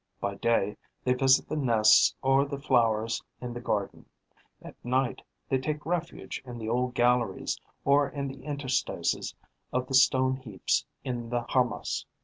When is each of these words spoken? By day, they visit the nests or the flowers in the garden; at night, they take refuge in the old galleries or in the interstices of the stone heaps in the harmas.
By 0.19 0.33
day, 0.33 0.77
they 1.03 1.13
visit 1.13 1.47
the 1.47 1.55
nests 1.55 2.15
or 2.23 2.43
the 2.45 2.57
flowers 2.57 3.21
in 3.39 3.53
the 3.53 3.61
garden; 3.61 4.07
at 4.59 4.73
night, 4.83 5.21
they 5.47 5.59
take 5.59 5.85
refuge 5.85 6.41
in 6.43 6.57
the 6.57 6.67
old 6.69 6.95
galleries 6.95 7.61
or 7.85 8.09
in 8.09 8.27
the 8.27 8.43
interstices 8.43 9.35
of 9.71 9.85
the 9.85 9.93
stone 9.93 10.37
heaps 10.37 10.87
in 11.03 11.29
the 11.29 11.41
harmas. 11.41 12.07